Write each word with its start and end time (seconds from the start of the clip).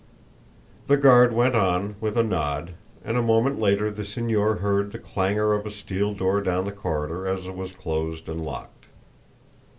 The 0.87 0.97
guard 0.97 1.31
went 1.31 1.53
on, 1.53 1.95
with 2.01 2.17
a 2.17 2.23
nod, 2.23 2.73
and 3.05 3.17
a 3.17 3.21
moment 3.21 3.59
later 3.59 3.91
the 3.91 4.03
signor 4.03 4.55
heard 4.55 4.89
the 4.91 4.97
clangor 4.97 5.53
of 5.53 5.63
a 5.63 5.69
steel 5.69 6.15
door 6.15 6.41
down 6.41 6.65
the 6.65 6.71
corridor 6.71 7.27
as 7.27 7.45
it 7.45 7.55
was 7.55 7.71
closed 7.73 8.27
and 8.27 8.43
locked. 8.43 8.85